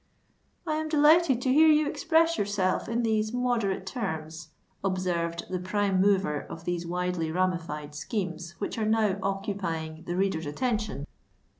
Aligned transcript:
"I 0.65 0.77
am 0.77 0.89
delighted 0.89 1.43
to 1.43 1.53
hear 1.53 1.67
you 1.67 1.87
express 1.87 2.35
yourself 2.39 2.89
in 2.89 3.03
these 3.03 3.31
moderate 3.31 3.85
terms," 3.85 4.47
observed 4.83 5.43
the 5.51 5.59
prime 5.59 6.01
mover 6.01 6.41
of 6.41 6.65
those 6.65 6.87
widely 6.87 7.31
ramified 7.31 7.93
schemes 7.93 8.55
which 8.57 8.79
are 8.79 8.85
now 8.87 9.19
occupying 9.21 10.01
the 10.07 10.15
reader's 10.15 10.47
attention. 10.47 11.05